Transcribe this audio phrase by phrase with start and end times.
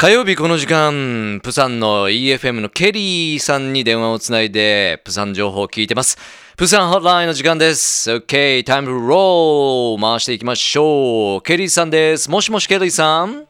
[0.00, 6.16] 火曜日この時間、プサンの EFM のケリーさんに電話をつないで、プサン情報を聞いてます。
[6.56, 8.10] プサンホットラインの時間です。
[8.10, 10.00] OK, time to roll!
[10.00, 11.42] 回していきましょう。
[11.42, 12.30] ケリーさんです。
[12.30, 13.44] もしもしケリーさん。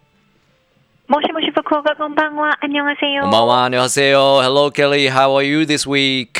[1.06, 2.58] もしもし、福岡こんばんは。
[2.60, 3.22] あにょがせよ。
[3.22, 3.64] こんばんは。
[3.66, 4.42] あにょがせよ。
[4.42, 5.08] Hello, Kelly.
[5.08, 6.30] How are you this week?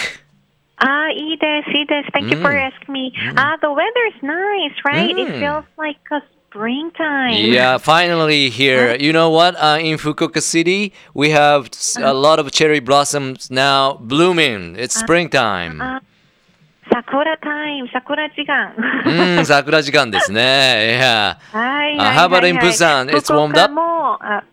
[0.79, 2.09] あ、いいです、いいです。
[2.19, 3.13] Thank you for asking me.
[3.37, 3.79] あ、the weather
[4.11, 5.11] is nice, right?
[5.13, 7.52] It feels like a springtime.
[7.52, 8.96] Yeah, finally here.
[8.96, 9.56] You know what?
[9.56, 11.70] Uh, in Fukuoka City, we have
[12.02, 14.76] a lot of cherry blossoms now blooming.
[14.78, 16.02] It's springtime.
[16.92, 18.76] 桜タイム、桜時間。
[19.38, 21.00] うん、桜時間ですね。
[21.02, 21.38] Yeah.
[21.52, 21.98] は い。
[21.98, 23.10] Uh, how about in Busan?
[23.10, 23.74] It's warmed up?
[23.74, 24.44] もあ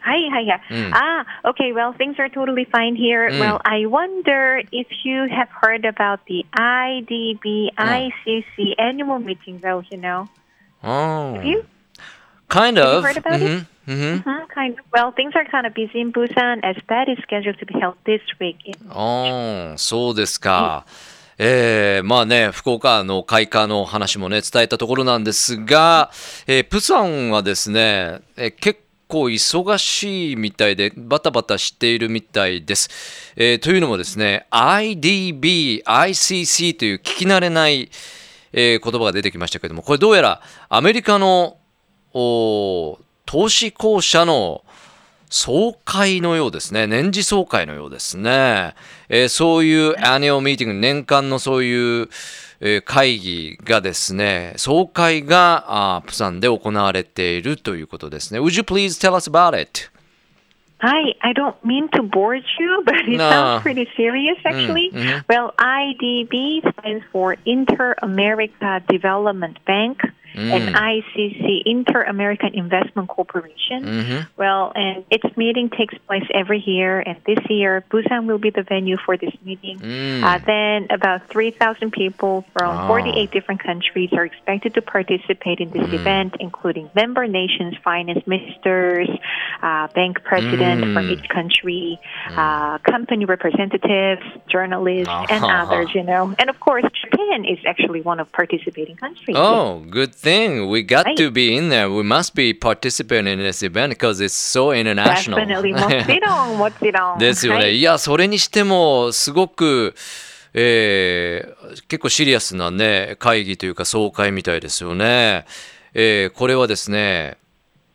[0.00, 0.60] はいはいはい。
[0.92, 1.72] Ah, okay.
[1.72, 3.28] Well, things are totally fine here.
[3.38, 9.82] Well, I wonder if you have heard about the IDB ICC annual meeting, though.
[9.90, 10.28] You know.
[10.83, 11.35] Oh.
[11.35, 11.63] Have you?
[12.49, 13.01] Kind Have of.
[13.01, 13.65] you heard about Mhm, it?
[13.87, 14.23] mhm.
[14.23, 14.85] Mhm, kind of.
[14.93, 17.95] Well, things are kind of busy in Busan as that is scheduled to be held
[18.05, 18.57] this week.
[18.65, 20.85] In ああ、そうですか。
[21.39, 26.09] えー、まあね、福岡の開花の話もね、伝えたところなんですが、
[26.47, 32.89] えー、プサンはですね、えー結構忙しいみたいで、バタバタしているみたいです。
[33.37, 37.89] えーというのもですね、IDB、ICC という聞き慣れない、
[38.59, 41.57] え言葉が出てきましたけども、これどうやらアメリカの
[42.11, 42.97] 投
[43.49, 44.63] 資公社の
[45.29, 46.87] 総会のようですね。
[46.87, 48.73] 年次総会のようですね。
[49.09, 52.09] えーそういうアニオミーティング、年間のそういう、
[52.59, 58.39] えー会議がですね、総会があプサンで行われているということですね。
[58.39, 59.91] Would you please tell us about it?
[60.79, 63.29] Hi, I don't mean to bore you, but it No.
[63.29, 64.91] sounds pretty serious actually.
[64.93, 65.23] mhm.
[65.27, 70.01] Well, IDB stands for Inter America Development Bank
[70.37, 73.79] and ICC, Inter American Investment Corporation.
[73.83, 74.27] Mhm.
[74.37, 78.63] Well, and its meeting takes place every year, and this year Busan will be the
[78.63, 79.79] venue for this meeting.
[79.79, 80.23] Mm.
[80.23, 82.87] Uh, then about 3,000 people from Ah.
[82.87, 89.09] 48 different countries are expected to participate in this event, including member nations, finance ministers,
[89.63, 91.97] uh, bank president from each country,
[92.35, 95.61] uh, company representatives, journalists, and Ah.
[95.65, 95.89] others.
[95.95, 99.35] You know, and of course, Japan is actually one of participating countries.
[99.37, 100.26] Oh, good thing.
[100.69, 101.15] We got Right.
[101.17, 101.87] to be in there.
[101.89, 105.37] We must be participating in this event because it's so international.
[105.45, 107.19] Definitely, もちろん、もちろん。
[107.19, 107.59] ですよね。
[107.59, 109.95] はいいや、それにしても、すごく、
[110.53, 115.45] えー結構シリアスなね、会議というか総会みたいですよね。
[115.93, 117.37] えーこれはですね、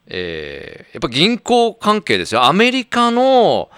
[0.06, 2.44] えーやっぱ銀行関係ですよ。
[2.44, 3.71] アメリカの、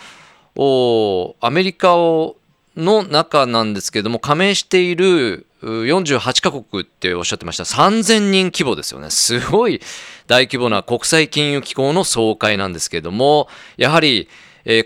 [0.56, 2.36] おアメリカを
[2.76, 7.64] の中なんですけれども、加盟している48カ国っておっしゃってました。
[7.64, 9.10] 3000人規模ですよね。
[9.10, 9.80] すごい
[10.26, 14.28] 大規模な国際金融機構の総会なんですけれども、やはり、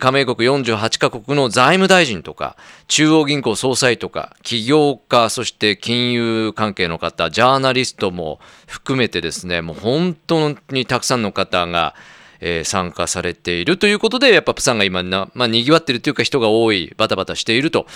[0.00, 2.56] 加盟国48カ国の財務大臣とか、
[2.88, 11.94] 中央銀行総裁とか、起業家、そして金融関係の方、ジャーナリストも含めてですね、もう本当にたくさんの方が、
[12.40, 17.86] えー参加されているということで、やっぱプサンが今な、まあ、賑わってるというか人が多い、バタバタしていると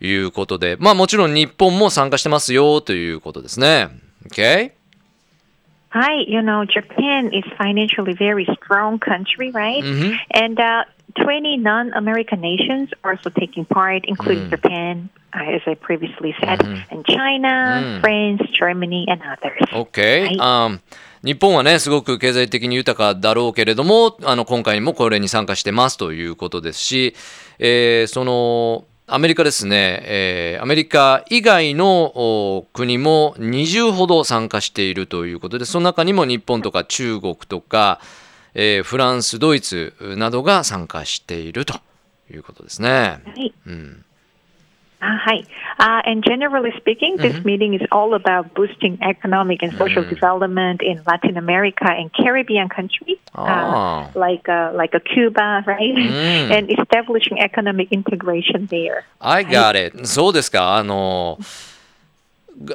[0.00, 3.88] いうことで、まあもちろん日本も参加してますよということですね。
[4.28, 4.72] OK?
[5.90, 9.82] Hi, you know, Japan is financially very strong country, right?
[10.34, 10.84] And uh,
[11.14, 17.06] 20 non-American nations are also taking part, including Japan, uh, as I previously said, and
[17.06, 19.62] China, France, Germany, and others.
[19.72, 20.80] OK、はいあー
[21.26, 27.16] 日本はね、すごく経済的に豊かだろうけれども、あの今回もこれに参加してますということですし、
[27.58, 38.00] えーそのアメリカですね、えーアメリカ以外のお国も20ほど参加しているということで、その中にも日本とか中国とか、
[38.54, 41.74] えーフランス、ドイツなどが参加していると
[42.30, 42.88] いうことですね。
[42.88, 43.52] はい。
[43.66, 44.15] あ
[45.06, 45.44] はい。
[45.78, 51.36] Uh, and generally speaking, this meeting is all about boosting economic and social development in Latin
[51.36, 54.08] America and Caribbean countries, Ah.
[54.14, 55.96] uh, like uh, like Cuba, right?
[56.50, 59.04] and establishing economic integration there.
[59.20, 60.06] I got it.
[60.06, 60.76] そうですか。
[60.76, 61.38] あの、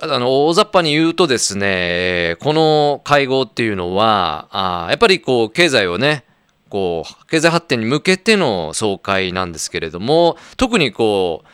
[0.01, 6.23] あの大雑把に言うとですね、えーこの会合っていうのは、あーやっぱりこう経済をね、
[6.69, 11.47] こう経済発展に向けての総会なんですけれども、特にこう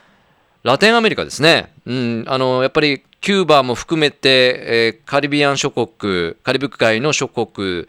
[0.64, 1.72] ラテンアメリカですね。
[1.86, 7.88] うん、あのやっぱりキューバも含めて、えーカリビアン諸国、カリブ海の諸国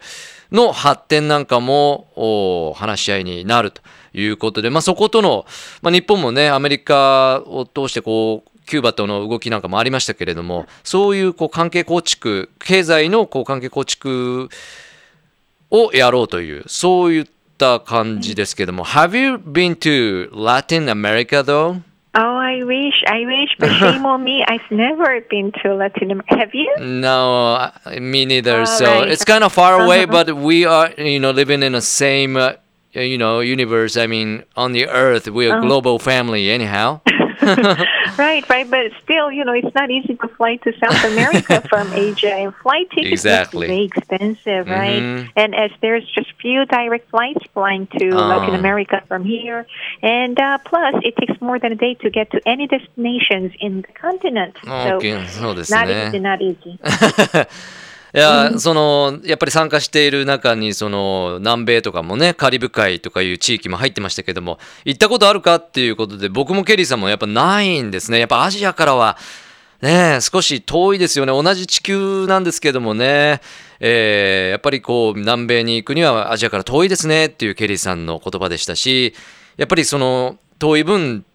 [0.51, 3.81] の発展なんかも話し合いになると
[4.13, 5.45] いうことで、まあ、そことの、
[5.81, 14.49] まあ、日本もね、アメリカを通してこう、キューバとの動きなんかもありましたけれども、そういうこう関係構築、経済のこう関係構築
[15.71, 17.25] をやろうという、そういっ
[17.57, 21.81] た感じですけども、Have you been to Latin America though?
[22.49, 24.43] I wish, I wish, but shame on me.
[24.47, 26.35] I've never been to Latin America.
[26.37, 26.71] Have you?
[26.79, 28.65] No, me neither.
[28.65, 29.07] So right.
[29.07, 30.11] it's kind of far away, Uh-huh.
[30.25, 32.53] but we are, you know, living in the same, uh,
[32.93, 33.97] you know, universe.
[33.97, 37.01] I mean, on the earth, we're a global family, anyhow.
[38.16, 41.92] Right, right, but still, you know, it's not easy to fly to South America from
[41.92, 43.66] Asia, and flight tickets Exactly.
[43.66, 45.02] are very expensive, right?
[45.02, 45.28] Mhm.
[45.36, 48.28] And as there's just few direct flights flying to Ah.
[48.32, 49.66] Latin America from here,
[50.02, 53.82] and uh, plus it takes more than a day to get to any destinations in
[53.82, 54.54] the continent.
[54.64, 56.78] So Okay, そうです not ね easy,。not easy.
[58.13, 68.19] いや、そのやっぱり参加している中にその南米とかもねカリブ海とかいう地域も入ってましたけども行ったことあるかっていうことで僕もケリーさんもやっぱないんですね。
[68.19, 69.17] やっぱアジアからは
[69.81, 71.31] ね少し遠いですよね。
[71.31, 73.41] 同じ地球なんですけどもね、
[73.79, 79.13] えーやっぱりこう南米に行くにはアジアから遠いですねっていうケリーさんの言葉でしたし
[79.57, 81.25] やっぱりその遠い分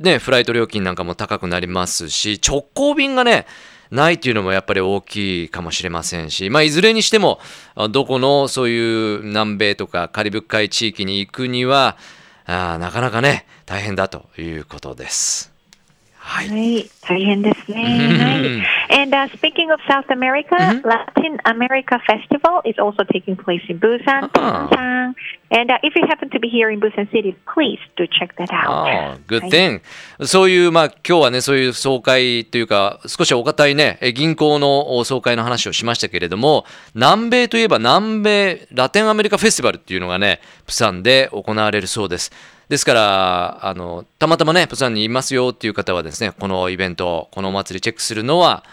[0.00, 3.46] ね、フライト料金なんかも高くなりますし直行便がね
[3.92, 7.38] ないっていうのもやっぱり大きいかもしれませんし、まあ、いずれにしても
[7.74, 11.98] あどこのそういう南米とかカリブ海地域に行くには
[12.46, 15.52] あーなかなかね大変だということです。
[16.16, 18.64] はい、はい、大変ですね。
[18.81, 18.81] はい。
[18.90, 24.68] And uh, speaking of South America, Latin America Festival is also taking place in Busan, Ah.
[24.70, 25.14] Busan.
[25.50, 28.50] And uh, if you happen to be here in Busan City, please do check that
[28.52, 28.70] out.
[28.70, 29.80] ああ、good はい thing、
[30.26, 36.64] そういう、まあ、今日はね、そういう総会というか、少しお堅いね、え銀行の総会の話をしましたけれども、
[36.94, 42.32] 南米といえば南米ラテンアメリカフェスティバルっていうのがね、プサンで行われるそうです。
[42.72, 48.64] ですから、あの、たまたまね、プサンにいますよっていう方はですね、このイベント、このお祭りチェックするのは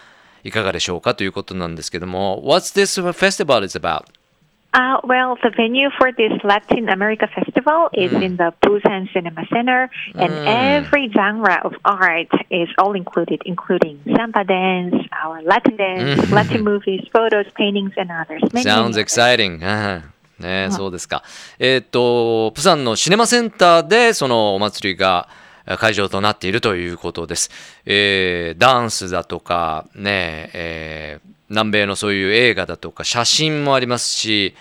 [0.46, 4.06] いかがでしょうかということなんですけども、What's this festival is about?
[4.72, 9.90] Uh, well, the venue for this Latin America Festival is in the Busan Cinema Center,
[10.16, 16.63] and every genre of art is all included, including samba dance, our Latin dance, Latin
[16.63, 18.44] movies, photos, paintings, and others.
[18.54, 18.98] Many, Sounds others.
[18.98, 19.60] exciting.
[20.39, 21.24] うんね、そうですか。
[21.59, 25.27] えーっと、プサンのシネマセンターでそのお祭りが
[25.68, 27.51] えー会場となっているということです。
[27.86, 34.56] えーダンスだとか、ね、えー南米のそういう映画だとか、写真もありますし、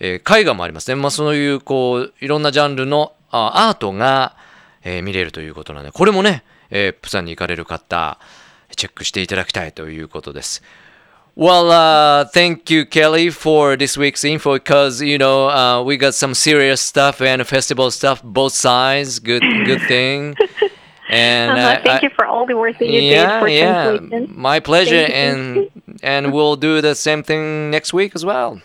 [0.00, 0.94] えー絵画もありますね。
[0.96, 4.36] まあ、そういう、こう、いろんなジャンルのあアートが、
[4.82, 8.18] えー見れるということなので、これもね、えープサンに行かれる方、
[8.76, 10.62] チェックしていただきたいということです。
[11.36, 16.32] Well, uh, thank you, Kelly, for this week's info because you know uh, we got some
[16.34, 19.18] serious stuff and festival stuff, both sides.
[19.18, 20.36] Good, good thing.
[21.10, 21.68] And Uh-huh.
[21.68, 24.32] uh, Thank I- you for all the work that you yeah, did for yeah, translation.
[24.36, 25.68] my pleasure, and
[26.02, 28.60] and we'll do the same thing next week as well.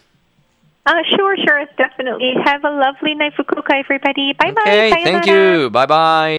[0.86, 2.34] Uh, sure, sure, definitely.
[2.46, 4.34] Have a lovely night, Fukuoka, everybody.
[4.34, 4.62] Bye bye.
[4.62, 5.70] Okay, thank you.
[5.70, 6.39] Bye bye.